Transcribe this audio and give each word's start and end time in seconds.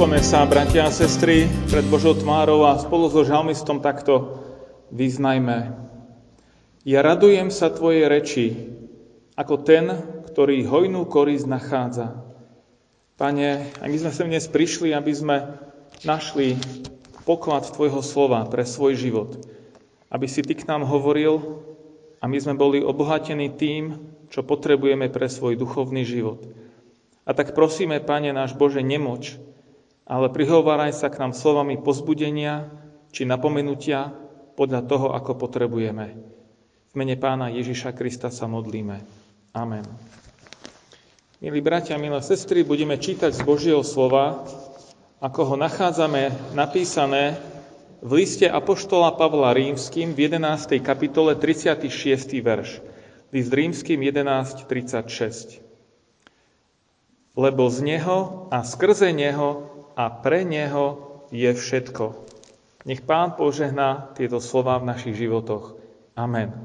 Sklome 0.00 0.24
sa, 0.24 0.48
bratia 0.48 0.88
a 0.88 0.96
sestry, 0.96 1.44
pred 1.68 1.84
Božou 1.84 2.16
tvárou 2.16 2.64
a 2.64 2.80
spolu 2.80 3.12
so 3.12 3.20
žalmistom 3.20 3.84
takto 3.84 4.40
vyznajme. 4.88 5.76
Ja 6.88 7.04
radujem 7.04 7.52
sa 7.52 7.68
Tvojej 7.68 8.08
reči, 8.08 8.46
ako 9.36 9.60
ten, 9.60 9.92
ktorý 10.24 10.64
hojnú 10.64 11.04
korisť 11.04 11.44
nachádza. 11.44 12.16
Pane, 13.20 13.76
ak 13.76 13.88
my 13.92 13.98
sme 14.00 14.12
sem 14.16 14.32
dnes 14.32 14.48
prišli, 14.48 14.96
aby 14.96 15.12
sme 15.12 15.36
našli 16.08 16.56
poklad 17.28 17.68
Tvojho 17.68 18.00
slova 18.00 18.48
pre 18.48 18.64
svoj 18.64 18.96
život, 18.96 19.36
aby 20.08 20.24
si 20.24 20.40
Ty 20.40 20.54
k 20.56 20.64
nám 20.64 20.88
hovoril 20.88 21.60
a 22.16 22.24
my 22.24 22.40
sme 22.40 22.56
boli 22.56 22.80
obohatení 22.80 23.52
tým, 23.52 24.00
čo 24.32 24.48
potrebujeme 24.48 25.12
pre 25.12 25.28
svoj 25.28 25.60
duchovný 25.60 26.08
život. 26.08 26.40
A 27.28 27.36
tak 27.36 27.52
prosíme, 27.52 28.00
Pane 28.00 28.32
náš 28.32 28.56
Bože, 28.56 28.80
nemoč, 28.80 29.36
ale 30.10 30.26
prihováraj 30.26 30.90
sa 30.90 31.06
k 31.06 31.22
nám 31.22 31.30
slovami 31.30 31.78
pozbudenia 31.78 32.66
či 33.14 33.22
napomenutia 33.22 34.10
podľa 34.58 34.82
toho, 34.90 35.14
ako 35.14 35.38
potrebujeme. 35.38 36.18
V 36.90 36.94
mene 36.98 37.14
pána 37.14 37.46
Ježiša 37.54 37.94
Krista 37.94 38.34
sa 38.34 38.50
modlíme. 38.50 38.98
Amen. 39.54 39.86
Milí 41.38 41.62
bratia, 41.62 41.94
milé 41.94 42.18
sestry, 42.26 42.66
budeme 42.66 42.98
čítať 42.98 43.30
z 43.30 43.42
Božieho 43.46 43.86
slova, 43.86 44.42
ako 45.22 45.54
ho 45.54 45.56
nachádzame 45.56 46.52
napísané 46.58 47.38
v 48.02 48.26
liste 48.26 48.50
Apoštola 48.50 49.14
Pavla 49.14 49.54
Rímským 49.54 50.10
v 50.10 50.26
11. 50.26 50.82
kapitole 50.82 51.38
36. 51.38 51.86
verš. 52.42 52.82
List 53.30 53.52
Rímským 53.54 54.02
11.36. 54.02 55.62
Lebo 57.38 57.70
z 57.70 57.78
Neho 57.86 58.50
a 58.50 58.66
skrze 58.66 59.14
Neho 59.14 59.69
a 60.00 60.08
pre 60.08 60.48
Neho 60.48 60.96
je 61.28 61.52
všetko. 61.52 62.24
Nech 62.88 63.04
Pán 63.04 63.36
požehná 63.36 64.16
tieto 64.16 64.40
slova 64.40 64.80
v 64.80 64.88
našich 64.88 65.12
životoch. 65.12 65.76
Amen. 66.16 66.56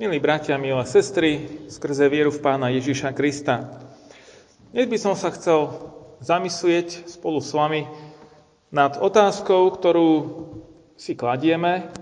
Milí 0.00 0.16
bratia, 0.16 0.56
milé 0.56 0.80
sestry, 0.88 1.68
skrze 1.68 2.08
vieru 2.08 2.32
v 2.32 2.40
Pána 2.40 2.72
Ježiša 2.72 3.12
Krista. 3.12 3.76
Dnes 4.72 4.88
by 4.88 4.96
som 4.96 5.12
sa 5.12 5.28
chcel 5.36 5.68
zamyslieť 6.24 7.04
spolu 7.04 7.44
s 7.44 7.52
vami 7.52 7.84
nad 8.72 8.96
otázkou, 8.96 9.68
ktorú 9.68 10.10
si 10.96 11.12
kladieme, 11.12 11.92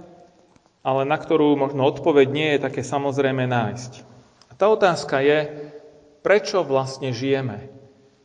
ale 0.87 1.03
na 1.03 1.19
ktorú 1.19 1.59
možno 1.59 1.83
odpoveď 1.83 2.27
nie 2.31 2.49
je 2.55 2.63
také 2.63 2.87
samozrejme 2.87 3.43
nájsť. 3.43 3.93
A 4.47 4.53
tá 4.55 4.71
otázka 4.71 5.19
je, 5.19 5.51
prečo 6.23 6.63
vlastne 6.63 7.11
žijeme? 7.11 7.80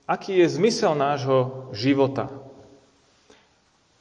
Aký 0.06 0.38
je 0.38 0.48
zmysel 0.50 0.94
nášho 0.94 1.70
života? 1.74 2.30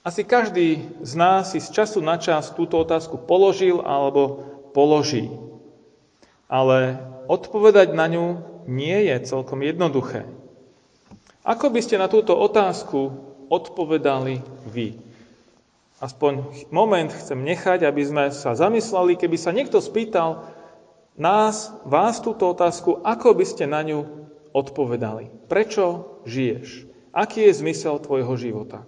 Asi 0.04 0.20
každý 0.20 0.84
z 1.00 1.12
nás 1.16 1.56
si 1.56 1.64
z 1.64 1.72
času 1.72 2.04
na 2.04 2.20
čas 2.20 2.52
túto 2.52 2.76
otázku 2.76 3.16
položil 3.24 3.80
alebo 3.80 4.44
položí. 4.76 5.32
Ale 6.44 7.00
odpovedať 7.24 7.96
na 7.96 8.04
ňu 8.04 8.26
nie 8.68 9.08
je 9.08 9.16
celkom 9.24 9.64
jednoduché. 9.64 10.28
Ako 11.40 11.72
by 11.72 11.80
ste 11.80 11.96
na 11.96 12.12
túto 12.12 12.36
otázku 12.36 13.16
odpovedali 13.48 14.44
vy? 14.68 15.00
Aspoň 16.04 16.68
moment 16.68 17.08
chcem 17.08 17.40
nechať, 17.40 17.88
aby 17.88 18.02
sme 18.04 18.24
sa 18.28 18.52
zamysleli, 18.52 19.16
keby 19.16 19.40
sa 19.40 19.56
niekto 19.56 19.80
spýtal 19.80 20.44
nás, 21.16 21.72
vás 21.88 22.20
túto 22.20 22.52
otázku, 22.52 23.00
ako 23.00 23.32
by 23.40 23.44
ste 23.48 23.64
na 23.64 23.80
ňu 23.80 24.23
odpovedali. 24.54 25.50
Prečo 25.50 26.22
žiješ? 26.24 26.86
Aký 27.10 27.50
je 27.50 27.58
zmysel 27.58 27.98
tvojho 27.98 28.32
života? 28.38 28.86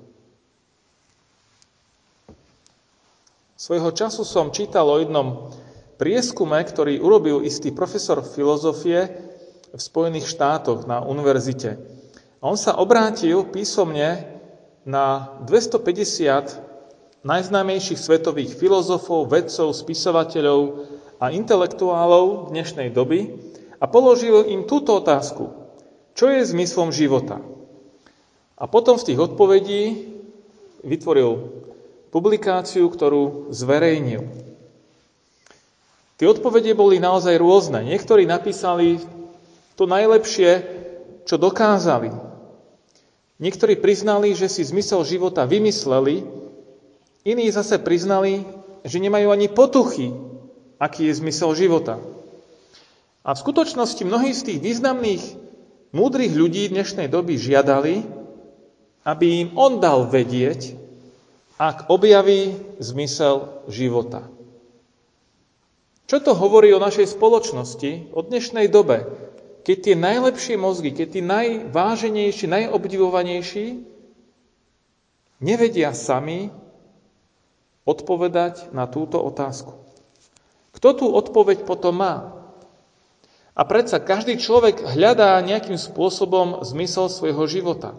Svojho 3.59 3.91
času 3.91 4.23
som 4.23 4.55
čítal 4.55 4.87
o 4.87 5.03
jednom 5.03 5.51
prieskume, 5.99 6.61
ktorý 6.63 7.03
urobil 7.03 7.43
istý 7.43 7.75
profesor 7.75 8.23
filozofie 8.23 9.11
v 9.75 9.81
Spojených 9.81 10.31
štátoch 10.31 10.87
na 10.87 11.03
univerzite. 11.03 11.81
On 12.45 12.55
sa 12.55 12.79
obrátil 12.79 13.43
písomne 13.49 14.29
na 14.87 15.35
250 15.49 17.27
najznámejších 17.27 17.99
svetových 17.99 18.55
filozofov, 18.55 19.27
vedcov, 19.27 19.75
spisovateľov 19.75 20.61
a 21.19 21.35
intelektuálov 21.35 22.55
dnešnej 22.55 22.95
doby 22.95 23.35
a 23.77 23.85
položil 23.85 24.49
im 24.49 24.65
túto 24.65 24.97
otázku. 24.99 25.53
Čo 26.17 26.33
je 26.33 26.49
zmyslom 26.49 26.93
života? 26.93 27.45
A 28.57 28.65
potom 28.65 28.97
z 28.97 29.13
tých 29.13 29.21
odpovedí 29.21 30.09
vytvoril 30.81 31.53
publikáciu, 32.09 32.89
ktorú 32.89 33.53
zverejnil. 33.53 34.25
Tie 36.17 36.25
odpovede 36.25 36.73
boli 36.73 36.97
naozaj 36.97 37.37
rôzne. 37.37 37.85
Niektorí 37.85 38.25
napísali 38.25 38.97
to 39.77 39.85
najlepšie, 39.85 40.65
čo 41.29 41.37
dokázali. 41.37 42.09
Niektorí 43.37 43.77
priznali, 43.77 44.33
že 44.33 44.49
si 44.49 44.65
zmysel 44.65 45.05
života 45.05 45.45
vymysleli, 45.45 46.25
iní 47.29 47.53
zase 47.53 47.77
priznali, 47.77 48.49
že 48.81 48.97
nemajú 48.97 49.29
ani 49.29 49.53
potuchy, 49.53 50.17
aký 50.81 51.13
je 51.13 51.21
zmysel 51.21 51.53
života. 51.53 52.01
A 53.27 53.35
v 53.35 53.43
skutočnosti 53.43 54.07
mnohí 54.07 54.31
z 54.31 54.55
tých 54.55 54.61
významných 54.63 55.25
múdrych 55.91 56.31
ľudí 56.31 56.71
dnešnej 56.71 57.11
doby 57.11 57.35
žiadali, 57.35 58.07
aby 59.03 59.27
im 59.43 59.49
on 59.59 59.83
dal 59.83 60.07
vedieť, 60.07 60.79
ak 61.59 61.91
objaví 61.91 62.55
zmysel 62.79 63.67
života. 63.67 64.31
Čo 66.07 66.23
to 66.23 66.39
hovorí 66.39 66.71
o 66.71 66.79
našej 66.79 67.19
spoločnosti, 67.19 68.15
o 68.15 68.23
dnešnej 68.23 68.71
dobe, 68.71 69.11
keď 69.67 69.77
tie 69.83 69.97
najlepšie 69.99 70.55
mozgy, 70.55 70.95
keď 70.95 71.07
tí 71.19 71.21
najváženejší, 71.27 72.47
najobdivovanejší 72.47 73.83
nevedia 75.43 75.91
sami 75.91 76.55
odpovedať 77.83 78.71
na 78.71 78.87
túto 78.87 79.19
otázku. 79.19 79.75
Kto 80.79 80.89
tú 80.95 81.07
odpoveď 81.11 81.67
potom 81.67 81.99
má? 81.99 82.46
A 83.57 83.65
predsa 83.65 83.97
každý 84.05 84.37
človek 84.37 84.85
hľadá 84.85 85.41
nejakým 85.41 85.81
spôsobom 85.81 86.61
zmysel 86.61 87.09
svojho 87.09 87.49
života. 87.49 87.97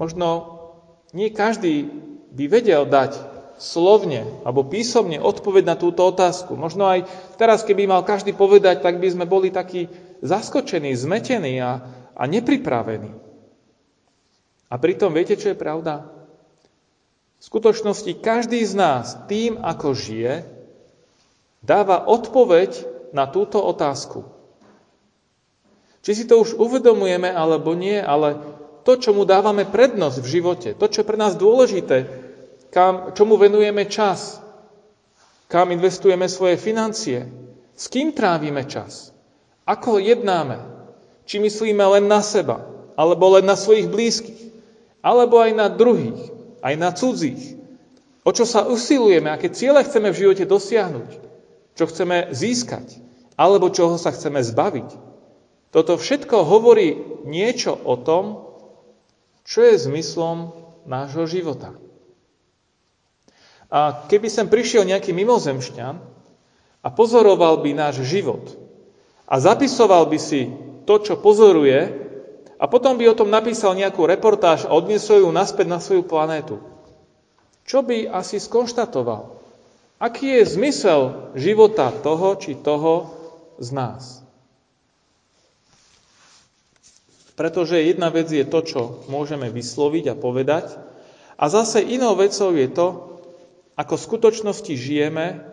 Možno 0.00 0.56
nie 1.12 1.28
každý 1.28 1.92
by 2.32 2.44
vedel 2.48 2.88
dať 2.88 3.16
slovne 3.60 4.24
alebo 4.44 4.64
písomne 4.64 5.20
odpoveď 5.20 5.64
na 5.68 5.76
túto 5.76 6.04
otázku. 6.04 6.56
Možno 6.56 6.88
aj 6.88 7.04
teraz, 7.36 7.60
keby 7.64 7.88
mal 7.88 8.08
každý 8.08 8.32
povedať, 8.32 8.80
tak 8.80 9.00
by 9.00 9.08
sme 9.12 9.28
boli 9.28 9.52
takí 9.52 9.88
zaskočení, 10.24 10.96
zmetení 10.96 11.60
a, 11.60 11.84
a 12.16 12.22
nepripravení. 12.24 13.12
A 14.72 14.74
pritom 14.80 15.12
viete, 15.12 15.36
čo 15.36 15.52
je 15.52 15.60
pravda? 15.60 16.08
V 17.36 17.42
skutočnosti 17.44 18.16
každý 18.24 18.64
z 18.64 18.74
nás 18.80 19.16
tým, 19.28 19.60
ako 19.60 19.92
žije, 19.92 20.44
dáva 21.60 22.08
odpoveď 22.08 22.95
na 23.14 23.28
túto 23.30 23.62
otázku. 23.62 24.26
Či 26.06 26.22
si 26.22 26.24
to 26.30 26.38
už 26.38 26.54
uvedomujeme 26.54 27.26
alebo 27.26 27.74
nie, 27.74 27.98
ale 27.98 28.38
to, 28.86 28.94
čo 28.94 29.10
mu 29.10 29.26
dávame 29.26 29.66
prednosť 29.66 30.22
v 30.22 30.30
živote, 30.38 30.68
to, 30.78 30.86
čo 30.86 31.02
je 31.02 31.08
pre 31.10 31.18
nás 31.18 31.34
dôležité, 31.34 32.06
kam, 32.70 33.10
čomu 33.18 33.34
venujeme 33.34 33.90
čas, 33.90 34.38
kam 35.50 35.74
investujeme 35.74 36.30
svoje 36.30 36.54
financie, 36.54 37.26
s 37.74 37.90
kým 37.90 38.14
trávime 38.14 38.62
čas, 38.70 39.10
ako 39.66 39.98
jednáme, 39.98 40.62
či 41.26 41.42
myslíme 41.42 41.82
len 41.98 42.06
na 42.06 42.22
seba, 42.22 42.62
alebo 42.94 43.34
len 43.34 43.42
na 43.42 43.58
svojich 43.58 43.90
blízkych, 43.90 44.40
alebo 45.02 45.42
aj 45.42 45.50
na 45.58 45.66
druhých, 45.66 46.30
aj 46.62 46.74
na 46.78 46.94
cudzích, 46.94 47.58
o 48.22 48.30
čo 48.30 48.46
sa 48.46 48.62
usilujeme, 48.70 49.26
aké 49.26 49.50
ciele 49.50 49.82
chceme 49.82 50.14
v 50.14 50.20
živote 50.22 50.46
dosiahnuť 50.46 51.26
čo 51.76 51.84
chceme 51.86 52.32
získať, 52.32 52.98
alebo 53.36 53.68
čoho 53.68 54.00
sa 54.00 54.10
chceme 54.10 54.40
zbaviť. 54.40 54.88
Toto 55.70 56.00
všetko 56.00 56.42
hovorí 56.48 57.20
niečo 57.28 57.76
o 57.76 58.00
tom, 58.00 58.42
Čo 59.46 59.62
je 59.62 59.78
zmyslom 59.78 60.50
nášho 60.90 61.22
života? 61.30 61.70
A 63.70 63.94
keby 64.10 64.26
sem 64.26 64.50
prišiel 64.50 64.82
nejaký 64.82 65.14
mimozemšťan 65.14 65.94
a 66.82 66.88
pozoroval 66.90 67.62
by 67.62 67.70
náš 67.70 68.02
život 68.02 68.42
a 69.30 69.38
zapisoval 69.38 70.10
by 70.10 70.18
si 70.18 70.50
to, 70.82 70.98
čo 70.98 71.18
pozoruje 71.18 71.78
a 72.58 72.64
potom 72.66 72.98
by 72.98 73.06
o 73.06 73.18
tom 73.18 73.30
napísal 73.30 73.78
nejakú 73.78 74.02
reportáž 74.02 74.66
a 74.66 74.74
odniesol 74.74 75.22
ju 75.22 75.30
naspäť 75.30 75.66
na 75.70 75.78
svoju 75.78 76.06
planétu, 76.06 76.58
čo 77.66 77.82
by 77.82 78.10
asi 78.10 78.38
skonštatoval? 78.38 79.35
Aký 79.96 80.28
je 80.28 80.44
zmysel 80.44 81.32
života 81.32 81.88
toho 81.88 82.36
či 82.36 82.52
toho 82.52 83.16
z 83.56 83.72
nás? 83.72 84.20
Pretože 87.36 87.80
jedna 87.80 88.12
vec 88.12 88.28
je 88.28 88.44
to, 88.44 88.60
čo 88.60 88.80
môžeme 89.08 89.48
vysloviť 89.48 90.12
a 90.12 90.14
povedať, 90.16 90.76
a 91.36 91.44
zase 91.52 91.84
inou 91.84 92.16
vecou 92.16 92.52
je 92.52 92.68
to, 92.68 92.88
ako 93.76 93.94
v 93.96 94.06
skutočnosti 94.08 94.72
žijeme 94.72 95.44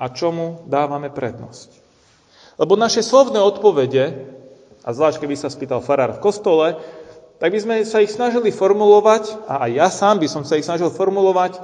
a 0.00 0.04
čomu 0.08 0.64
dávame 0.68 1.12
prednosť. 1.12 1.68
Lebo 2.56 2.80
naše 2.80 3.04
slovné 3.04 3.40
odpovede, 3.40 4.32
a 4.84 4.88
zvlášť 4.92 5.20
keby 5.20 5.36
sa 5.36 5.52
spýtal 5.52 5.84
farár 5.84 6.16
v 6.16 6.24
kostole, 6.24 6.80
tak 7.40 7.52
by 7.52 7.60
sme 7.60 7.76
sa 7.84 8.00
ich 8.00 8.12
snažili 8.12 8.48
formulovať, 8.52 9.48
a 9.48 9.68
aj 9.68 9.70
ja 9.72 9.88
sám 9.92 10.16
by 10.20 10.28
som 10.32 10.44
sa 10.48 10.56
ich 10.56 10.64
snažil 10.64 10.88
formulovať, 10.88 11.60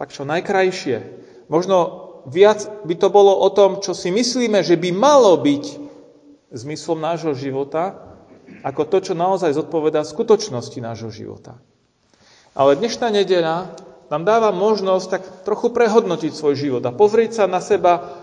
tak 0.00 0.08
čo 0.08 0.24
najkrajšie. 0.24 1.19
Možno 1.50 1.76
viac 2.30 2.62
by 2.86 2.94
to 2.94 3.10
bolo 3.10 3.34
o 3.34 3.50
tom, 3.50 3.82
čo 3.82 3.90
si 3.90 4.14
myslíme, 4.14 4.62
že 4.62 4.78
by 4.78 4.94
malo 4.94 5.34
byť 5.34 5.64
zmyslom 6.54 7.02
nášho 7.02 7.34
života, 7.34 7.98
ako 8.62 8.86
to, 8.86 9.10
čo 9.10 9.14
naozaj 9.18 9.54
zodpovedá 9.54 10.06
skutočnosti 10.06 10.78
nášho 10.78 11.10
života. 11.10 11.58
Ale 12.54 12.78
dnešná 12.78 13.10
nedeľa 13.10 13.74
nám 14.10 14.22
dáva 14.26 14.50
možnosť 14.50 15.06
tak 15.06 15.22
trochu 15.46 15.70
prehodnotiť 15.70 16.32
svoj 16.34 16.54
život 16.58 16.82
a 16.82 16.94
pozrieť 16.94 17.42
sa 17.42 17.44
na 17.46 17.62
seba 17.62 18.14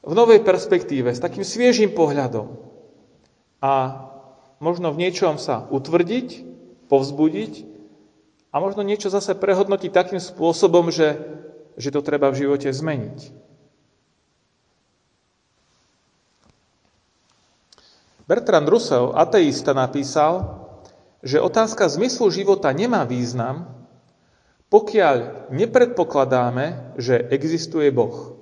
v 0.00 0.12
novej 0.16 0.40
perspektíve, 0.40 1.12
s 1.12 1.20
takým 1.20 1.44
sviežým 1.44 1.92
pohľadom. 1.92 2.56
A 3.60 3.72
možno 4.62 4.92
v 4.92 5.04
niečom 5.04 5.36
sa 5.36 5.68
utvrdiť, 5.68 6.46
povzbudiť 6.88 7.52
a 8.54 8.56
možno 8.56 8.86
niečo 8.86 9.12
zase 9.12 9.36
prehodnotiť 9.36 9.90
takým 9.92 10.22
spôsobom, 10.22 10.88
že, 10.88 11.18
že 11.76 11.92
to 11.92 12.00
treba 12.00 12.32
v 12.32 12.44
živote 12.44 12.72
zmeniť. 12.72 13.46
Bertrand 18.26 18.66
Russell, 18.66 19.14
ateista, 19.14 19.70
napísal, 19.70 20.66
že 21.22 21.38
otázka 21.38 21.86
zmyslu 21.86 22.26
života 22.34 22.74
nemá 22.74 23.06
význam, 23.06 23.70
pokiaľ 24.66 25.46
nepredpokladáme, 25.54 26.98
že 26.98 27.22
existuje 27.30 27.86
Boh. 27.94 28.34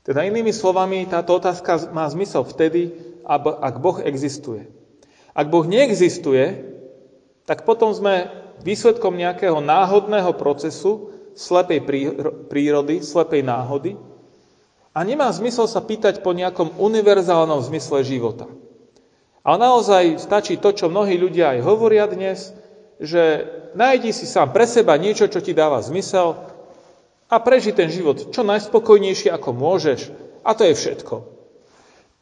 Teda 0.00 0.24
inými 0.24 0.52
slovami, 0.52 1.04
táto 1.04 1.36
otázka 1.36 1.92
má 1.92 2.08
zmysel 2.08 2.44
vtedy, 2.44 2.96
ak 3.28 3.80
Boh 3.80 4.00
existuje. 4.00 4.68
Ak 5.36 5.52
Boh 5.52 5.64
neexistuje, 5.68 6.72
tak 7.44 7.68
potom 7.68 7.92
sme 7.92 8.32
výsledkom 8.64 9.12
nejakého 9.16 9.60
náhodného 9.60 10.32
procesu, 10.40 11.12
slepej 11.34 11.82
prírody, 12.48 13.02
slepej 13.02 13.42
náhody, 13.42 13.98
a 14.94 15.02
nemá 15.02 15.26
zmysel 15.34 15.66
sa 15.66 15.82
pýtať 15.82 16.22
po 16.22 16.30
nejakom 16.30 16.78
univerzálnom 16.78 17.58
zmysle 17.66 18.06
života. 18.06 18.46
A 19.42 19.58
naozaj 19.58 20.22
stačí 20.22 20.56
to, 20.56 20.70
čo 20.70 20.86
mnohí 20.86 21.18
ľudia 21.18 21.58
aj 21.58 21.66
hovoria 21.66 22.06
dnes, 22.06 22.54
že 23.02 23.44
nájdi 23.74 24.14
si 24.14 24.24
sám 24.24 24.54
pre 24.54 24.64
seba 24.64 24.94
niečo, 24.94 25.26
čo 25.26 25.42
ti 25.42 25.50
dáva 25.50 25.82
zmysel 25.82 26.38
a 27.26 27.36
preži 27.42 27.74
ten 27.74 27.90
život 27.90 28.30
čo 28.30 28.46
najspokojnejšie, 28.46 29.34
ako 29.34 29.50
môžeš. 29.50 30.14
A 30.46 30.54
to 30.54 30.62
je 30.64 30.78
všetko. 30.78 31.14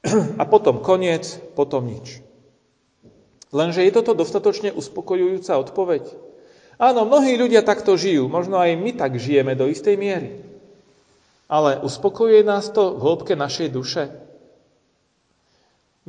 A 0.41 0.43
potom 0.49 0.83
koniec, 0.83 1.39
potom 1.55 1.87
nič. 1.87 2.25
Lenže 3.53 3.85
je 3.85 3.93
toto 3.93 4.17
dostatočne 4.17 4.73
uspokojujúca 4.73 5.61
odpoveď? 5.61 6.32
Áno, 6.83 7.07
mnohí 7.07 7.39
ľudia 7.39 7.63
takto 7.63 7.95
žijú, 7.95 8.27
možno 8.27 8.59
aj 8.59 8.75
my 8.75 8.91
tak 8.99 9.15
žijeme 9.15 9.55
do 9.55 9.71
istej 9.71 9.95
miery. 9.95 10.43
Ale 11.47 11.79
uspokojuje 11.79 12.43
nás 12.43 12.75
to 12.75 12.99
v 12.99 13.03
hĺbke 13.07 13.39
našej 13.39 13.69
duše? 13.71 14.11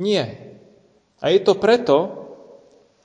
Nie. 0.02 0.34
A 1.22 1.30
je 1.30 1.38
to 1.46 1.54
preto, 1.54 2.26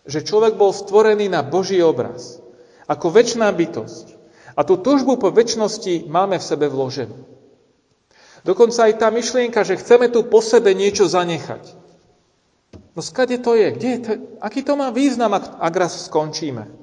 že 0.09 0.25
človek 0.25 0.57
bol 0.57 0.73
stvorený 0.73 1.29
na 1.29 1.45
Boží 1.45 1.77
obraz. 1.77 2.41
Ako 2.89 3.13
väčšiná 3.13 3.53
bytosť. 3.53 4.17
A 4.57 4.65
tú 4.65 4.81
túžbu 4.81 5.21
po 5.21 5.29
väčšnosti 5.29 6.09
máme 6.09 6.41
v 6.41 6.47
sebe 6.49 6.65
vloženú. 6.65 7.21
Dokonca 8.41 8.89
aj 8.89 8.97
tá 8.97 9.13
myšlienka, 9.13 9.61
že 9.61 9.77
chceme 9.77 10.09
tu 10.09 10.25
po 10.25 10.41
sebe 10.41 10.73
niečo 10.73 11.05
zanechať. 11.05 11.77
No 12.97 13.05
skade 13.05 13.37
to 13.37 13.53
je? 13.53 13.67
Kde 13.77 13.89
je 13.93 13.99
to? 14.01 14.11
Aký 14.41 14.65
to 14.65 14.73
má 14.73 14.89
význam, 14.89 15.37
ak, 15.37 15.75
raz 15.77 16.09
skončíme? 16.09 16.78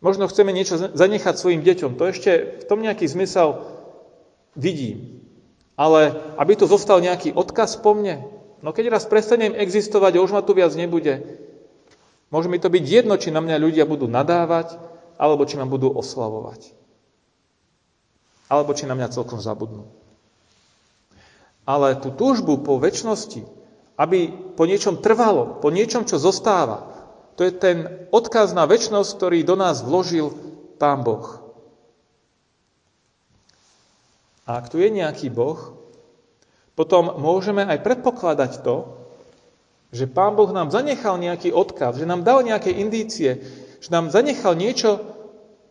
Možno 0.00 0.24
chceme 0.32 0.56
niečo 0.56 0.80
zanechať 0.96 1.34
svojim 1.36 1.60
deťom. 1.60 2.00
To 2.00 2.04
ešte 2.08 2.60
v 2.60 2.64
tom 2.64 2.80
nejaký 2.80 3.04
zmysel 3.04 3.60
vidím. 4.56 5.20
Ale 5.76 6.16
aby 6.40 6.56
tu 6.56 6.64
zostal 6.64 7.04
nejaký 7.04 7.36
odkaz 7.36 7.80
po 7.80 7.92
mne, 7.92 8.24
no 8.64 8.72
keď 8.72 8.96
raz 8.96 9.04
prestanem 9.04 9.52
existovať 9.52 10.16
a 10.16 10.24
už 10.24 10.32
ma 10.32 10.40
tu 10.40 10.56
viac 10.56 10.72
nebude, 10.72 11.40
môže 12.32 12.48
mi 12.48 12.56
to 12.56 12.72
byť 12.72 12.84
jedno, 12.84 13.16
či 13.20 13.32
na 13.32 13.44
mňa 13.44 13.56
ľudia 13.60 13.84
budú 13.84 14.08
nadávať, 14.08 14.76
alebo 15.20 15.44
či 15.44 15.60
ma 15.60 15.68
budú 15.68 15.92
oslavovať. 15.92 16.72
Alebo 18.48 18.72
či 18.72 18.88
na 18.88 18.96
mňa 18.96 19.12
celkom 19.12 19.36
zabudnú. 19.36 19.84
Ale 21.68 22.00
tú 22.00 22.08
túžbu 22.08 22.64
po 22.64 22.80
väčšnosti, 22.80 23.44
aby 24.00 24.32
po 24.56 24.64
niečom 24.64 25.04
trvalo, 25.04 25.60
po 25.60 25.68
niečom, 25.68 26.08
čo 26.08 26.16
zostáva, 26.16 26.89
to 27.40 27.48
je 27.48 27.56
ten 27.56 27.88
odkaz 28.12 28.52
na 28.52 28.68
väčšnosť, 28.68 29.16
ktorý 29.16 29.38
do 29.48 29.56
nás 29.56 29.80
vložil 29.80 30.28
Pán 30.76 31.00
Boh. 31.00 31.40
A 34.44 34.60
ak 34.60 34.68
tu 34.68 34.76
je 34.76 34.92
nejaký 34.92 35.32
Boh, 35.32 35.56
potom 36.76 37.16
môžeme 37.16 37.64
aj 37.64 37.80
predpokladať 37.80 38.60
to, 38.60 38.92
že 39.88 40.04
Pán 40.04 40.36
Boh 40.36 40.52
nám 40.52 40.68
zanechal 40.68 41.16
nejaký 41.16 41.48
odkaz, 41.56 41.96
že 41.96 42.04
nám 42.04 42.28
dal 42.28 42.44
nejaké 42.44 42.76
indície, 42.76 43.40
že 43.80 43.88
nám 43.88 44.12
zanechal 44.12 44.52
niečo, 44.52 45.00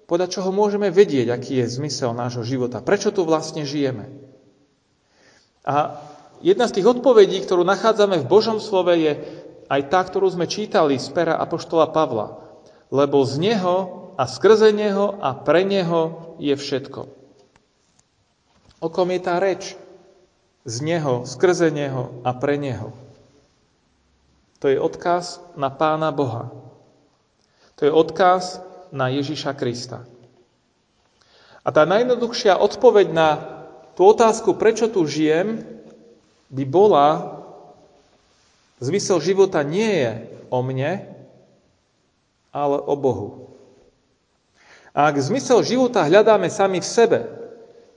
podľa 0.09 0.25
čoho 0.25 0.49
môžeme 0.49 0.89
vedieť, 0.89 1.29
aký 1.29 1.61
je 1.61 1.69
zmysel 1.69 2.17
nášho 2.17 2.41
života, 2.41 2.81
prečo 2.81 3.13
tu 3.13 3.21
vlastne 3.29 3.61
žijeme. 3.61 4.09
A 5.69 6.01
jedna 6.41 6.65
z 6.65 6.81
tých 6.81 6.97
odpovedí, 6.97 7.45
ktorú 7.45 7.61
nachádzame 7.61 8.17
v 8.17 8.25
Božom 8.25 8.57
slove, 8.57 8.97
je 8.97 9.21
aj 9.69 9.81
tá, 9.93 10.01
ktorú 10.01 10.25
sme 10.33 10.49
čítali 10.49 10.97
z 10.97 11.07
pera 11.13 11.37
Apoštola 11.37 11.93
Pavla. 11.93 12.41
Lebo 12.89 13.21
z 13.21 13.37
Neho 13.37 13.77
a 14.17 14.25
skrze 14.25 14.73
Neho 14.73 15.21
a 15.21 15.37
pre 15.37 15.61
Neho 15.61 16.35
je 16.41 16.57
všetko. 16.57 17.05
O 18.81 18.87
kom 18.89 19.13
je 19.13 19.21
tá 19.21 19.37
reč? 19.37 19.77
Z 20.65 20.81
Neho, 20.81 21.23
skrze 21.23 21.69
Neho 21.69 22.25
a 22.25 22.33
pre 22.33 22.57
Neho. 22.57 22.91
To 24.59 24.67
je 24.67 24.75
odkaz 24.75 25.39
na 25.55 25.71
Pána 25.71 26.11
Boha. 26.11 26.51
To 27.79 27.87
je 27.87 27.93
odkaz 27.93 28.59
na 28.91 29.07
Ježiša 29.07 29.55
Krista. 29.55 30.03
A 31.63 31.69
tá 31.71 31.87
najjednoduchšia 31.87 32.59
odpoveď 32.59 33.07
na 33.13 33.29
tú 33.95 34.09
otázku, 34.09 34.59
prečo 34.59 34.91
tu 34.91 35.05
žijem, 35.07 35.63
by 36.49 36.63
bola, 36.65 37.38
zmysel 38.79 39.19
života 39.19 39.63
nie 39.63 39.87
je 39.87 40.11
o 40.49 40.59
mne, 40.63 41.05
ale 42.49 42.77
o 42.81 42.95
Bohu. 42.97 43.29
A 44.91 45.07
ak 45.07 45.21
zmysel 45.21 45.61
života 45.61 46.03
hľadáme 46.03 46.49
sami 46.49 46.81
v 46.81 46.87
sebe, 46.87 47.19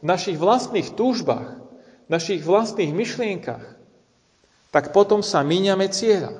v 0.03 0.05
našich 0.05 0.37
vlastných 0.37 0.93
túžbách, 0.93 1.59
v 2.07 2.11
našich 2.11 2.45
vlastných 2.45 2.93
myšlienkach, 2.93 3.65
tak 4.75 4.93
potom 4.93 5.25
sa 5.25 5.41
míňame 5.41 5.89
cieľa. 5.89 6.37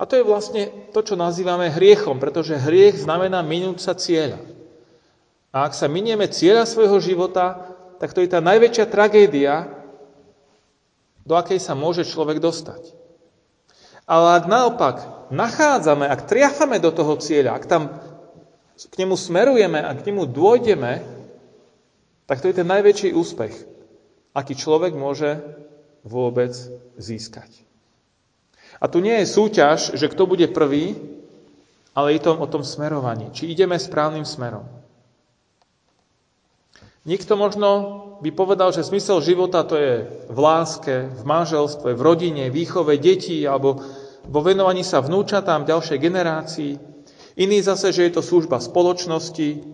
A 0.00 0.08
to 0.08 0.16
je 0.16 0.24
vlastne 0.24 0.72
to, 0.96 1.04
čo 1.04 1.14
nazývame 1.18 1.68
hriechom, 1.68 2.16
pretože 2.16 2.56
hriech 2.56 3.04
znamená 3.04 3.44
minúť 3.44 3.84
sa 3.84 3.92
cieľa. 3.92 4.40
A 5.50 5.66
ak 5.66 5.74
sa 5.74 5.90
minieme 5.90 6.30
cieľa 6.30 6.64
svojho 6.64 7.02
života, 7.02 7.74
tak 7.98 8.16
to 8.16 8.22
je 8.22 8.30
tá 8.30 8.40
najväčšia 8.40 8.86
tragédia, 8.88 9.68
do 11.26 11.36
akej 11.36 11.60
sa 11.60 11.76
môže 11.76 12.08
človek 12.08 12.40
dostať. 12.40 12.96
Ale 14.10 14.42
ak 14.42 14.50
naopak 14.50 14.96
nachádzame, 15.30 16.10
ak 16.10 16.26
triafame 16.26 16.82
do 16.82 16.90
toho 16.90 17.14
cieľa, 17.22 17.54
ak 17.54 17.64
tam 17.70 17.94
k 18.74 18.94
nemu 18.98 19.14
smerujeme 19.14 19.78
a 19.78 19.94
k 19.94 20.10
nemu 20.10 20.26
dôjdeme, 20.26 21.06
tak 22.26 22.42
to 22.42 22.50
je 22.50 22.58
ten 22.58 22.66
najväčší 22.66 23.14
úspech, 23.14 23.54
aký 24.34 24.58
človek 24.58 24.98
môže 24.98 25.38
vôbec 26.02 26.50
získať. 26.98 27.62
A 28.82 28.90
tu 28.90 28.98
nie 28.98 29.14
je 29.22 29.30
súťaž, 29.30 29.94
že 29.94 30.10
kto 30.10 30.26
bude 30.26 30.50
prvý, 30.50 30.98
ale 31.94 32.16
je 32.16 32.20
to 32.26 32.34
o 32.34 32.46
tom 32.50 32.66
smerovaní. 32.66 33.30
Či 33.30 33.52
ideme 33.52 33.78
správnym 33.78 34.26
smerom. 34.26 34.64
Niekto 37.04 37.32
možno 37.32 37.68
by 38.20 38.30
povedal, 38.32 38.76
že 38.76 38.84
zmysel 38.84 39.24
života 39.24 39.64
to 39.64 39.76
je 39.76 39.94
v 40.28 40.38
láske, 40.38 41.08
v 41.08 41.22
manželstve, 41.24 41.96
v 41.96 42.04
rodine, 42.04 42.44
výchove 42.52 43.00
detí 43.00 43.48
alebo 43.48 43.80
vo 44.26 44.40
venovaní 44.44 44.84
sa 44.84 45.00
vnúčatám 45.00 45.64
ďalšej 45.64 45.98
generácii. 46.00 46.72
Iný 47.40 47.64
zase, 47.64 47.94
že 47.94 48.08
je 48.08 48.12
to 48.18 48.22
služba 48.24 48.60
spoločnosti, 48.60 49.64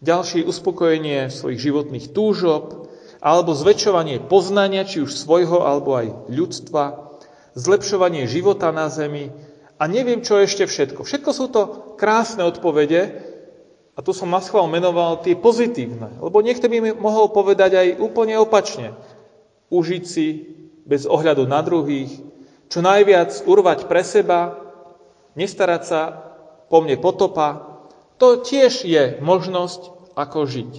ďalšie 0.00 0.44
uspokojenie 0.44 1.28
svojich 1.28 1.60
životných 1.60 2.12
túžob 2.12 2.88
alebo 3.24 3.56
zväčšovanie 3.56 4.24
poznania, 4.28 4.84
či 4.84 5.00
už 5.04 5.12
svojho 5.12 5.64
alebo 5.64 5.96
aj 5.96 6.28
ľudstva, 6.28 7.16
zlepšovanie 7.56 8.28
života 8.28 8.68
na 8.72 8.92
zemi 8.92 9.32
a 9.80 9.84
neviem 9.88 10.20
čo 10.20 10.40
ešte 10.40 10.68
všetko. 10.68 11.04
Všetko 11.04 11.30
sú 11.32 11.46
to 11.50 11.62
krásne 11.96 12.44
odpovede, 12.44 13.32
a 13.94 14.02
tu 14.02 14.10
som 14.10 14.26
naschval 14.26 14.66
menoval 14.66 15.22
tie 15.22 15.38
pozitívne, 15.38 16.18
lebo 16.18 16.42
niekto 16.42 16.66
by 16.66 16.76
mi 16.82 16.90
mohol 16.90 17.30
povedať 17.30 17.78
aj 17.78 17.88
úplne 18.02 18.34
opačne. 18.42 18.90
Užiť 19.70 20.02
si 20.02 20.26
bez 20.82 21.06
ohľadu 21.06 21.46
na 21.46 21.62
druhých, 21.62 22.10
čo 22.68 22.80
najviac 22.80 23.44
urvať 23.44 23.86
pre 23.86 24.02
seba, 24.02 24.58
nestarať 25.38 25.82
sa 25.84 26.00
po 26.70 26.80
mne 26.80 26.98
potopa, 26.98 27.78
to 28.16 28.40
tiež 28.40 28.86
je 28.86 29.18
možnosť, 29.20 30.14
ako 30.14 30.46
žiť. 30.46 30.72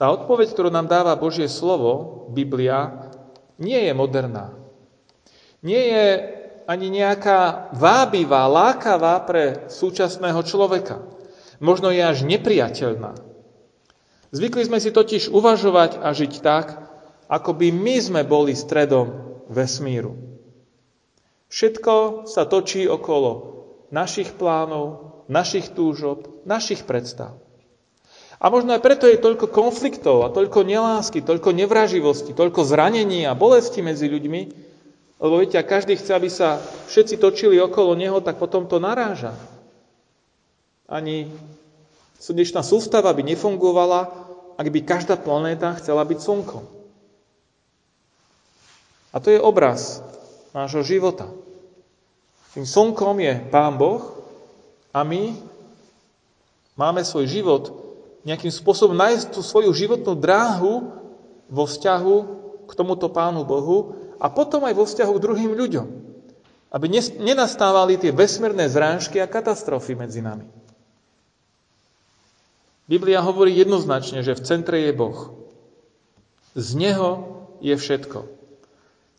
Tá 0.00 0.10
odpoveď, 0.10 0.50
ktorú 0.50 0.72
nám 0.72 0.90
dáva 0.90 1.14
Božie 1.14 1.46
slovo, 1.46 2.26
Biblia, 2.32 3.06
nie 3.60 3.78
je 3.86 3.92
moderná. 3.94 4.50
Nie 5.62 5.82
je 5.86 6.06
ani 6.66 6.90
nejaká 6.90 7.70
vábivá, 7.76 8.50
lákavá 8.50 9.22
pre 9.22 9.70
súčasného 9.70 10.42
človeka. 10.42 11.04
Možno 11.62 11.94
je 11.94 12.02
až 12.02 12.26
nepriateľná. 12.26 13.14
Zvykli 14.32 14.66
sme 14.66 14.82
si 14.82 14.90
totiž 14.90 15.30
uvažovať 15.30 16.02
a 16.02 16.10
žiť 16.10 16.32
tak, 16.42 16.81
ako 17.32 17.56
by 17.56 17.72
my 17.72 17.96
sme 17.96 18.20
boli 18.28 18.52
stredom 18.52 19.40
vesmíru. 19.48 20.12
Všetko 21.48 22.28
sa 22.28 22.44
točí 22.44 22.84
okolo 22.84 23.56
našich 23.88 24.36
plánov, 24.36 25.16
našich 25.32 25.72
túžob, 25.72 26.44
našich 26.44 26.84
predstav. 26.84 27.40
A 28.36 28.52
možno 28.52 28.76
aj 28.76 28.84
preto 28.84 29.08
je 29.08 29.22
toľko 29.22 29.48
konfliktov 29.48 30.28
a 30.28 30.32
toľko 30.34 30.66
nelásky, 30.66 31.24
toľko 31.24 31.56
nevraživosti, 31.56 32.36
toľko 32.36 32.68
zranení 32.68 33.24
a 33.24 33.38
bolesti 33.38 33.80
medzi 33.80 34.12
ľuďmi, 34.12 34.42
lebo 35.22 35.38
viete, 35.38 35.54
a 35.56 35.64
každý 35.64 35.94
chce, 35.94 36.10
aby 36.12 36.26
sa 36.26 36.58
všetci 36.90 37.22
točili 37.22 37.56
okolo 37.62 37.94
neho, 37.94 38.18
tak 38.18 38.42
potom 38.42 38.66
to 38.66 38.82
naráža. 38.82 39.38
Ani 40.90 41.30
slnečná 42.18 42.66
sústava 42.66 43.14
by 43.14 43.22
nefungovala, 43.22 44.10
ak 44.58 44.66
by 44.66 44.80
každá 44.82 45.14
planéta 45.14 45.78
chcela 45.78 46.02
byť 46.02 46.18
slnkom. 46.18 46.81
A 49.12 49.20
to 49.20 49.28
je 49.28 49.38
obraz 49.38 50.00
nášho 50.56 50.80
života. 50.80 51.28
Tým 52.56 52.64
slnkom 52.64 53.20
je 53.20 53.32
Pán 53.48 53.76
Boh 53.76 54.24
a 54.92 55.04
my 55.04 55.36
máme 56.76 57.04
svoj 57.04 57.28
život 57.28 57.72
nejakým 58.24 58.52
spôsobom 58.52 58.96
nájsť 58.96 59.36
tú 59.36 59.40
svoju 59.44 59.72
životnú 59.72 60.16
dráhu 60.16 60.92
vo 61.52 61.64
vzťahu 61.68 62.16
k 62.68 62.72
tomuto 62.72 63.12
Pánu 63.12 63.44
Bohu 63.44 63.96
a 64.16 64.32
potom 64.32 64.64
aj 64.64 64.74
vo 64.76 64.84
vzťahu 64.88 65.12
k 65.16 65.24
druhým 65.24 65.52
ľuďom. 65.52 65.86
Aby 66.72 66.88
nenastávali 67.20 68.00
tie 68.00 68.16
vesmírne 68.16 68.64
zrážky 68.64 69.20
a 69.20 69.28
katastrofy 69.28 69.92
medzi 69.92 70.24
nami. 70.24 70.48
Biblia 72.88 73.20
hovorí 73.20 73.52
jednoznačne, 73.56 74.24
že 74.24 74.36
v 74.36 74.44
centre 74.44 74.76
je 74.88 74.92
Boh. 74.96 75.36
Z 76.56 76.76
Neho 76.76 77.10
je 77.60 77.76
všetko. 77.76 78.41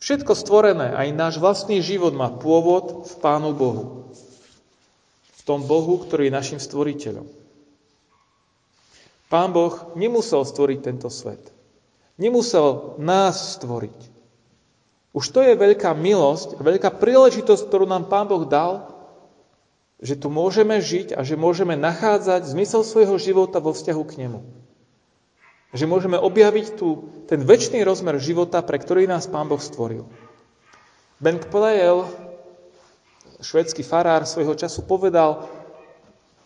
Všetko 0.03 0.35
stvorené, 0.35 0.91
aj 0.91 1.15
náš 1.15 1.35
vlastný 1.39 1.79
život 1.79 2.11
má 2.11 2.27
pôvod 2.27 3.07
v 3.07 3.13
Pánu 3.23 3.55
Bohu. 3.55 4.11
V 5.39 5.41
tom 5.47 5.63
Bohu, 5.63 5.95
ktorý 6.03 6.27
je 6.27 6.35
našim 6.35 6.59
stvoriteľom. 6.59 7.23
Pán 9.31 9.55
Boh 9.55 9.95
nemusel 9.95 10.43
stvoriť 10.43 10.79
tento 10.83 11.07
svet. 11.07 11.39
Nemusel 12.19 12.99
nás 12.99 13.55
stvoriť. 13.55 13.95
Už 15.15 15.23
to 15.31 15.39
je 15.39 15.55
veľká 15.55 15.95
milosť, 15.95 16.59
veľká 16.59 16.99
príležitosť, 16.99 17.63
ktorú 17.71 17.87
nám 17.87 18.11
Pán 18.11 18.27
Boh 18.27 18.43
dal, 18.43 18.91
že 20.03 20.19
tu 20.19 20.27
môžeme 20.27 20.83
žiť 20.83 21.15
a 21.15 21.23
že 21.23 21.39
môžeme 21.39 21.79
nachádzať 21.79 22.51
zmysel 22.51 22.83
svojho 22.83 23.15
života 23.15 23.63
vo 23.63 23.71
vzťahu 23.71 24.03
k 24.03 24.27
Nemu. 24.27 24.62
Že 25.73 25.89
môžeme 25.89 26.21
objaviť 26.21 26.77
tu 26.77 27.09
ten 27.25 27.41
väčší 27.41 27.81
rozmer 27.81 28.21
života, 28.21 28.61
pre 28.61 28.77
ktorý 28.77 29.09
nás 29.09 29.25
Pán 29.25 29.49
Boh 29.49 29.57
stvoril. 29.57 30.05
Ben 31.17 31.41
Kplejel, 31.41 32.05
švedský 33.41 33.81
farár, 33.81 34.29
svojho 34.29 34.53
času 34.53 34.85
povedal, 34.85 35.49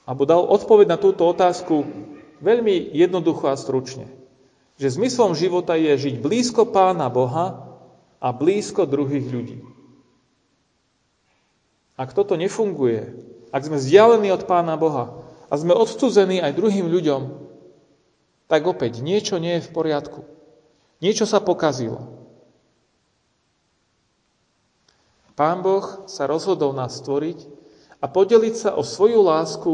alebo 0.07 0.23
dal 0.23 0.47
odpoveď 0.47 0.95
na 0.95 0.97
túto 0.97 1.27
otázku 1.27 1.83
veľmi 2.39 2.95
jednoducho 2.95 3.51
a 3.51 3.59
stručne. 3.59 4.07
Že 4.79 5.01
zmyslom 5.01 5.35
života 5.35 5.75
je 5.75 5.91
žiť 5.91 6.23
blízko 6.23 6.69
Pána 6.69 7.11
Boha 7.11 7.75
a 8.23 8.27
blízko 8.31 8.87
druhých 8.87 9.27
ľudí. 9.27 9.59
Ak 11.97 12.13
toto 12.13 12.37
nefunguje, 12.37 13.09
ak 13.49 13.65
sme 13.65 13.81
vzdialení 13.81 14.29
od 14.29 14.45
Pána 14.45 14.77
Boha 14.77 15.25
a 15.49 15.53
sme 15.57 15.73
odcudzení 15.73 16.39
aj 16.39 16.53
druhým 16.53 16.85
ľuďom, 16.87 17.46
tak 18.47 18.63
opäť 18.63 19.03
niečo 19.03 19.39
nie 19.39 19.59
je 19.59 19.65
v 19.67 19.73
poriadku. 19.75 20.23
Niečo 21.03 21.27
sa 21.27 21.43
pokazilo. 21.43 22.17
Pán 25.37 25.61
Boh 25.61 26.09
sa 26.09 26.25
rozhodol 26.25 26.73
nás 26.73 26.97
stvoriť 26.97 27.45
a 28.01 28.09
podeliť 28.09 28.55
sa 28.57 28.69
o 28.73 28.81
svoju 28.81 29.21
lásku 29.21 29.73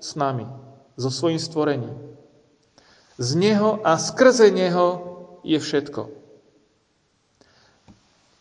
s 0.00 0.16
nami, 0.16 0.48
so 0.96 1.12
svojím 1.12 1.36
stvorením. 1.36 1.94
Z 3.20 3.36
Neho 3.36 3.84
a 3.84 4.00
skrze 4.00 4.48
Neho 4.48 4.88
je 5.44 5.60
všetko. 5.60 6.08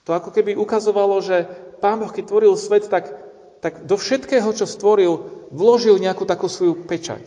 To 0.07 0.09
ako 0.15 0.31
keby 0.31 0.55
ukazovalo, 0.55 1.19
že 1.19 1.43
Pán 1.83 1.99
Boh, 1.99 2.09
keď 2.09 2.31
tvoril 2.31 2.55
svet, 2.55 2.87
tak, 2.87 3.11
tak 3.59 3.83
do 3.83 3.99
všetkého, 3.99 4.47
čo 4.55 4.63
stvoril, 4.63 5.27
vložil 5.51 5.99
nejakú 5.99 6.23
takú 6.23 6.47
svoju 6.47 6.87
pečať. 6.87 7.25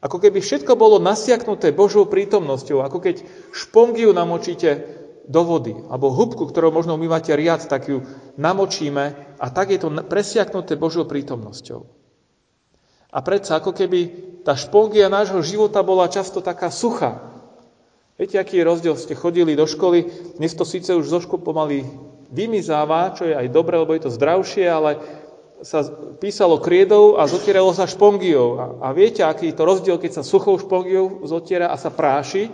Ako 0.00 0.16
keby 0.16 0.40
všetko 0.40 0.80
bolo 0.80 0.96
nasiaknuté 0.96 1.76
Božou 1.76 2.08
prítomnosťou, 2.08 2.80
ako 2.80 2.98
keď 3.04 3.20
špongiu 3.52 4.16
namočíte 4.16 5.00
do 5.28 5.44
vody, 5.44 5.76
alebo 5.92 6.08
hubku, 6.08 6.48
ktorou 6.48 6.72
možno 6.72 6.96
umývate 6.96 7.36
riad, 7.36 7.68
tak 7.68 7.92
ju 7.92 8.02
namočíme 8.40 9.36
a 9.36 9.46
tak 9.52 9.76
je 9.76 9.78
to 9.78 9.92
presiaknuté 10.08 10.80
Božou 10.80 11.04
prítomnosťou. 11.04 11.84
A 13.10 13.18
predsa 13.20 13.60
ako 13.60 13.76
keby 13.76 14.00
tá 14.46 14.56
špongia 14.56 15.12
nášho 15.12 15.44
života 15.44 15.84
bola 15.84 16.08
často 16.08 16.40
taká 16.40 16.72
suchá. 16.72 17.20
Viete, 18.16 18.40
aký 18.40 18.60
je 18.60 18.68
rozdiel? 18.68 18.96
Ste 18.96 19.18
chodili 19.18 19.52
do 19.52 19.68
školy, 19.68 20.08
dnes 20.40 20.56
to 20.56 20.64
síce 20.64 20.88
už 20.92 21.08
zo 21.08 21.20
škôl 21.20 21.44
pomaly 21.44 21.84
vymizáva, 22.30 23.12
čo 23.12 23.26
je 23.26 23.34
aj 23.34 23.50
dobre, 23.50 23.74
lebo 23.76 23.90
je 23.92 24.06
to 24.06 24.14
zdravšie, 24.14 24.64
ale 24.70 25.02
sa 25.60 25.84
písalo 26.16 26.60
kriedou 26.60 27.20
a 27.20 27.28
zotieralo 27.28 27.72
sa 27.76 27.84
špongiou. 27.84 28.48
A, 28.56 28.64
a 28.84 28.96
viete, 28.96 29.20
aký 29.20 29.52
je 29.52 29.56
to 29.56 29.68
rozdiel, 29.68 29.96
keď 30.00 30.20
sa 30.20 30.26
suchou 30.26 30.56
špongiou 30.56 31.24
zotiera 31.28 31.68
a 31.68 31.76
sa 31.76 31.92
práši 31.92 32.48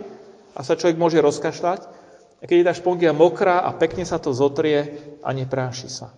a 0.53 0.61
sa 0.63 0.75
človek 0.75 0.99
môže 0.99 1.19
rozkašľať. 1.23 1.81
A 2.37 2.43
keď 2.45 2.55
je 2.61 2.67
tá 2.69 2.73
špongia 2.75 3.11
mokrá 3.15 3.63
a 3.63 3.73
pekne 3.73 4.05
sa 4.05 4.21
to 4.21 4.35
zotrie 4.35 4.99
a 5.25 5.29
nepráši 5.33 5.89
sa. 5.89 6.13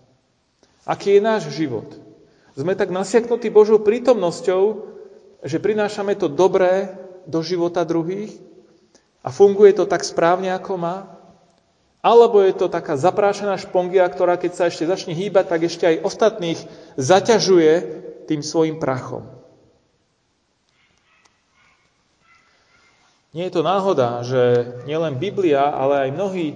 Aký 0.84 1.15
je 1.15 1.22
náš 1.22 1.53
život? 1.53 1.86
Sme 2.58 2.75
tak 2.75 2.91
nasiaknutí 2.91 3.48
Božou 3.53 3.79
prítomnosťou, 3.79 4.63
že 5.46 5.63
prinášame 5.63 6.17
to 6.19 6.27
dobré 6.27 6.91
do 7.24 7.39
života 7.39 7.86
druhých 7.88 8.36
a 9.24 9.29
funguje 9.31 9.72
to 9.77 9.88
tak 9.88 10.03
správne, 10.03 10.51
ako 10.51 10.75
má? 10.75 11.19
Alebo 12.00 12.39
je 12.39 12.56
to 12.56 12.72
taká 12.72 12.96
zaprášená 12.96 13.60
špongia, 13.60 14.08
ktorá 14.08 14.39
keď 14.39 14.51
sa 14.56 14.63
ešte 14.72 14.88
začne 14.88 15.12
hýbať, 15.12 15.51
tak 15.51 15.62
ešte 15.68 15.84
aj 15.84 16.03
ostatných 16.08 16.60
zaťažuje 16.96 17.74
tým 18.32 18.39
svojim 18.39 18.79
prachom. 18.79 19.27
Nie 23.36 23.51
je 23.51 23.62
to 23.62 23.68
náhoda, 23.68 24.25
že 24.25 24.41
nielen 24.89 25.22
Biblia, 25.22 25.70
ale 25.70 26.08
aj 26.08 26.15
mnohí 26.18 26.48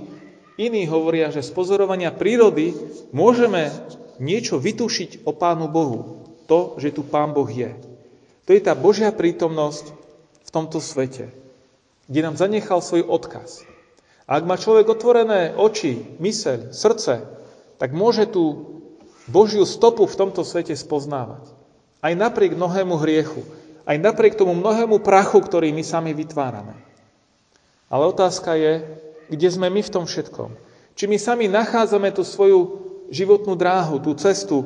iní 0.58 0.90
hovoria, 0.90 1.30
že 1.30 1.46
z 1.46 1.54
pozorovania 1.54 2.10
prírody 2.10 2.74
môžeme 3.14 3.70
niečo 4.18 4.58
vytušiť 4.58 5.28
o 5.28 5.36
Pánu 5.36 5.70
Bohu. 5.70 6.24
To, 6.48 6.80
že 6.80 6.96
tu 6.96 7.04
Pán 7.04 7.36
Boh 7.36 7.48
je. 7.48 7.72
To 8.48 8.52
je 8.52 8.62
tá 8.64 8.74
Božia 8.76 9.14
prítomnosť 9.14 9.92
v 10.44 10.50
tomto 10.50 10.84
svete, 10.84 11.32
kde 12.08 12.20
nám 12.26 12.36
zanechal 12.36 12.84
svoj 12.84 13.08
odkaz. 13.08 13.73
Ak 14.24 14.48
má 14.48 14.56
človek 14.56 14.88
otvorené 14.88 15.52
oči, 15.52 16.16
myseľ, 16.20 16.72
srdce, 16.72 17.28
tak 17.76 17.92
môže 17.92 18.24
tú 18.32 18.74
Božiu 19.28 19.68
stopu 19.68 20.08
v 20.08 20.16
tomto 20.16 20.48
svete 20.48 20.76
spoznávať. 20.76 21.44
Aj 22.00 22.14
napriek 22.16 22.56
mnohému 22.56 22.96
hriechu, 23.04 23.44
aj 23.84 24.00
napriek 24.00 24.40
tomu 24.40 24.56
mnohému 24.56 25.04
prachu, 25.04 25.44
ktorý 25.44 25.76
my 25.76 25.84
sami 25.84 26.16
vytvárame. 26.16 26.76
Ale 27.92 28.04
otázka 28.08 28.56
je, 28.56 28.84
kde 29.28 29.48
sme 29.52 29.68
my 29.68 29.84
v 29.84 29.92
tom 29.92 30.08
všetkom. 30.08 30.56
Či 30.96 31.08
my 31.12 31.18
sami 31.20 31.46
nachádzame 31.52 32.12
tú 32.16 32.24
svoju 32.24 32.60
životnú 33.12 33.60
dráhu, 33.60 34.00
tú 34.00 34.16
cestu 34.16 34.64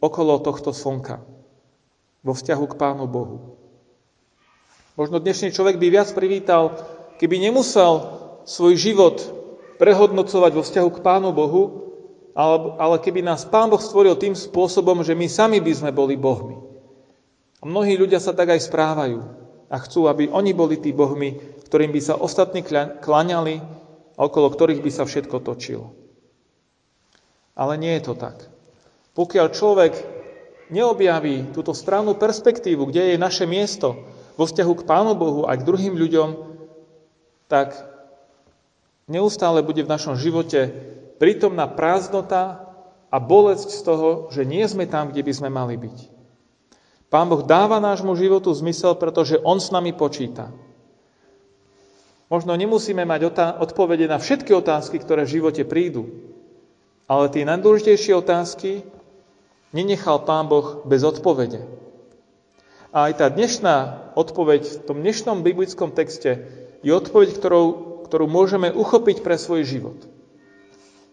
okolo 0.00 0.40
tohto 0.40 0.72
slnka 0.72 1.20
vo 2.24 2.32
vzťahu 2.32 2.64
k 2.68 2.78
Pánu 2.78 3.04
Bohu. 3.04 3.56
Možno 4.98 5.22
dnešný 5.22 5.54
človek 5.54 5.78
by 5.78 5.86
viac 5.92 6.10
privítal, 6.10 6.74
keby 7.22 7.38
nemusel 7.38 8.26
svoj 8.48 8.80
život 8.80 9.20
prehodnocovať 9.76 10.52
vo 10.56 10.64
vzťahu 10.64 10.88
k 10.88 11.02
Pánu 11.04 11.36
Bohu, 11.36 11.92
ale, 12.32 12.80
ale 12.80 12.96
keby 12.96 13.20
nás 13.20 13.44
Pán 13.44 13.68
Boh 13.68 13.78
stvoril 13.78 14.16
tým 14.16 14.32
spôsobom, 14.32 15.04
že 15.04 15.12
my 15.12 15.28
sami 15.28 15.60
by 15.60 15.72
sme 15.76 15.90
boli 15.92 16.16
Bohmi. 16.16 16.56
A 17.60 17.68
mnohí 17.68 17.98
ľudia 18.00 18.22
sa 18.22 18.32
tak 18.32 18.56
aj 18.56 18.64
správajú 18.64 19.20
a 19.68 19.76
chcú, 19.84 20.08
aby 20.08 20.32
oni 20.32 20.56
boli 20.56 20.80
tí 20.80 20.96
Bohmi, 20.96 21.60
ktorým 21.68 21.92
by 21.92 22.00
sa 22.00 22.16
ostatní 22.16 22.64
klaňali 23.04 23.60
a 24.16 24.20
okolo 24.24 24.48
ktorých 24.48 24.80
by 24.80 24.90
sa 24.90 25.04
všetko 25.04 25.44
točilo. 25.44 25.92
Ale 27.58 27.76
nie 27.76 27.92
je 27.98 28.02
to 28.08 28.14
tak. 28.16 28.48
Pokiaľ 29.18 29.46
človek 29.50 29.92
neobjaví 30.70 31.50
túto 31.50 31.74
správnu 31.74 32.14
perspektívu, 32.16 32.88
kde 32.88 33.14
je 33.14 33.16
naše 33.18 33.44
miesto 33.50 34.08
vo 34.38 34.46
vzťahu 34.46 34.72
k 34.78 34.86
Pánu 34.86 35.12
Bohu 35.18 35.42
a 35.44 35.58
k 35.58 35.66
druhým 35.66 35.98
ľuďom, 35.98 36.28
tak 37.50 37.97
neustále 39.08 39.64
bude 39.64 39.82
v 39.82 39.90
našom 39.90 40.14
živote 40.14 40.70
prítomná 41.18 41.66
prázdnota 41.66 42.68
a 43.08 43.16
bolesť 43.16 43.68
z 43.72 43.80
toho, 43.82 44.08
že 44.28 44.44
nie 44.44 44.62
sme 44.68 44.84
tam, 44.84 45.10
kde 45.10 45.24
by 45.24 45.32
sme 45.32 45.48
mali 45.48 45.80
byť. 45.80 45.98
Pán 47.08 47.32
Boh 47.32 47.40
dáva 47.40 47.80
nášmu 47.80 48.12
životu 48.20 48.52
zmysel, 48.52 48.92
pretože 49.00 49.40
On 49.40 49.56
s 49.56 49.72
nami 49.72 49.96
počíta. 49.96 50.52
Možno 52.28 52.52
nemusíme 52.52 53.08
mať 53.08 53.32
odpovede 53.64 54.04
na 54.04 54.20
všetky 54.20 54.52
otázky, 54.52 55.00
ktoré 55.00 55.24
v 55.24 55.40
živote 55.40 55.64
prídu, 55.64 56.12
ale 57.08 57.32
tie 57.32 57.48
najdôležitejšie 57.48 58.12
otázky 58.12 58.84
nenechal 59.72 60.28
Pán 60.28 60.52
Boh 60.52 60.84
bez 60.84 61.00
odpovede. 61.00 61.64
A 62.92 63.08
aj 63.08 63.24
tá 63.24 63.26
dnešná 63.32 63.76
odpoveď 64.12 64.62
v 64.64 64.84
tom 64.84 65.00
dnešnom 65.00 65.40
biblickom 65.40 65.96
texte 65.96 66.44
je 66.84 66.92
odpoveď, 66.92 67.40
ktorou, 67.40 67.87
ktorú 68.08 68.24
môžeme 68.24 68.72
uchopiť 68.72 69.20
pre 69.20 69.36
svoj 69.36 69.68
život. 69.68 70.00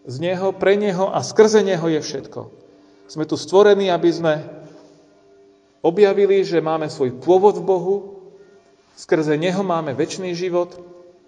Z 0.08 0.16
Neho, 0.18 0.56
pre 0.56 0.80
Neho 0.80 1.12
a 1.12 1.20
skrze 1.20 1.60
Neho 1.60 1.84
je 1.92 2.00
všetko. 2.00 2.40
Sme 3.06 3.28
tu 3.28 3.36
stvorení, 3.36 3.92
aby 3.92 4.10
sme 4.10 4.34
objavili, 5.84 6.42
že 6.42 6.64
máme 6.64 6.88
svoj 6.88 7.20
pôvod 7.20 7.60
v 7.60 7.66
Bohu, 7.68 7.96
skrze 8.96 9.36
Neho 9.36 9.60
máme 9.60 9.92
väčší 9.92 10.32
život 10.32 10.74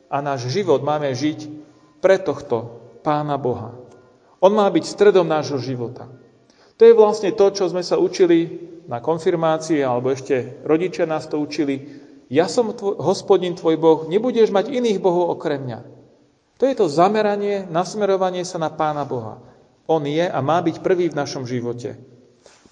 a 0.08 0.24
náš 0.24 0.48
život 0.48 0.80
máme 0.80 1.12
žiť 1.12 1.46
pre 2.00 2.16
tohto 2.16 2.80
Pána 3.04 3.36
Boha. 3.36 3.76
On 4.38 4.50
má 4.54 4.66
byť 4.70 4.84
stredom 4.86 5.26
nášho 5.26 5.58
života. 5.60 6.08
To 6.78 6.82
je 6.86 6.94
vlastne 6.94 7.34
to, 7.34 7.50
čo 7.50 7.66
sme 7.66 7.82
sa 7.82 7.98
učili 7.98 8.70
na 8.86 9.02
konfirmácii, 9.02 9.82
alebo 9.82 10.14
ešte 10.14 10.62
rodičia 10.62 11.10
nás 11.10 11.26
to 11.26 11.42
učili. 11.42 12.06
Ja 12.28 12.44
som 12.44 12.76
tvoj, 12.76 13.00
hospodin 13.00 13.56
tvoj 13.56 13.80
Boh, 13.80 14.00
nebudeš 14.04 14.52
mať 14.52 14.68
iných 14.68 15.00
bohov 15.00 15.32
okrem 15.32 15.64
mňa. 15.64 15.80
To 16.60 16.68
je 16.68 16.74
to 16.76 16.86
zameranie, 16.92 17.64
nasmerovanie 17.72 18.44
sa 18.44 18.60
na 18.60 18.68
Pána 18.68 19.08
Boha. 19.08 19.40
On 19.88 20.04
je 20.04 20.28
a 20.28 20.38
má 20.44 20.60
byť 20.60 20.84
prvý 20.84 21.08
v 21.08 21.16
našom 21.16 21.48
živote. 21.48 21.96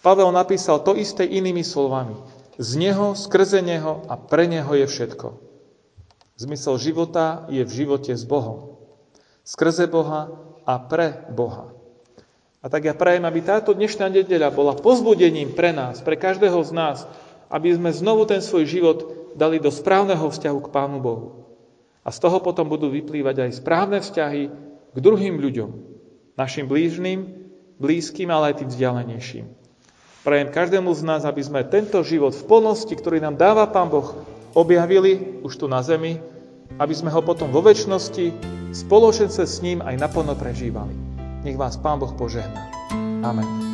Pavel 0.04 0.28
napísal 0.28 0.84
to 0.84 0.92
isté 0.92 1.24
inými 1.24 1.64
slovami. 1.64 2.20
Z 2.60 2.76
Neho, 2.76 3.16
skrze 3.16 3.64
Neho 3.64 4.04
a 4.12 4.20
pre 4.20 4.44
Neho 4.44 4.68
je 4.76 4.84
všetko. 4.84 5.40
Zmysel 6.36 6.76
života 6.76 7.48
je 7.48 7.64
v 7.64 7.72
živote 7.72 8.12
s 8.12 8.28
Bohom. 8.28 8.76
Skrze 9.40 9.88
Boha 9.88 10.28
a 10.68 10.76
pre 10.76 11.24
Boha. 11.32 11.72
A 12.60 12.68
tak 12.68 12.84
ja 12.84 12.92
prajem, 12.92 13.24
aby 13.24 13.40
táto 13.40 13.72
dnešná 13.72 14.12
nedeľa 14.12 14.52
bola 14.52 14.76
pozbudením 14.76 15.56
pre 15.56 15.72
nás, 15.72 16.04
pre 16.04 16.20
každého 16.20 16.60
z 16.60 16.72
nás, 16.76 17.08
aby 17.48 17.72
sme 17.72 17.94
znovu 17.94 18.28
ten 18.28 18.42
svoj 18.44 18.68
život 18.68 18.98
dali 19.36 19.60
do 19.60 19.68
správneho 19.68 20.32
vzťahu 20.32 20.58
k 20.64 20.72
Pánu 20.72 20.98
Bohu. 20.98 21.28
A 22.02 22.10
z 22.10 22.18
toho 22.24 22.40
potom 22.40 22.66
budú 22.66 22.88
vyplývať 22.88 23.46
aj 23.46 23.60
správne 23.60 23.98
vzťahy 24.00 24.42
k 24.94 24.98
druhým 24.98 25.36
ľuďom, 25.36 25.70
našim 26.40 26.64
blížným, 26.64 27.46
blízkym, 27.76 28.32
ale 28.32 28.52
aj 28.52 28.64
tým 28.64 28.68
vzdialenejším. 28.72 29.46
Prajem 30.26 30.48
každému 30.50 30.90
z 30.96 31.02
nás, 31.06 31.22
aby 31.22 31.38
sme 31.44 31.62
tento 31.62 32.02
život 32.02 32.34
v 32.34 32.46
plnosti, 32.50 32.90
ktorý 32.90 33.22
nám 33.22 33.38
dáva 33.38 33.68
Pán 33.70 33.92
Boh, 33.92 34.16
objavili 34.56 35.38
už 35.44 35.54
tu 35.54 35.70
na 35.70 35.84
zemi, 35.84 36.18
aby 36.82 36.94
sme 36.96 37.12
ho 37.14 37.22
potom 37.22 37.52
vo 37.52 37.62
väčšnosti 37.62 38.34
spoločence 38.74 39.44
s 39.46 39.62
ním 39.62 39.84
aj 39.84 40.00
naplno 40.00 40.34
prežívali. 40.34 40.92
Nech 41.46 41.54
vás 41.54 41.78
Pán 41.78 42.02
Boh 42.02 42.10
požehná. 42.16 42.66
Amen. 43.22 43.65